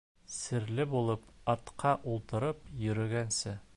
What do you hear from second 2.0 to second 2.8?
ултырып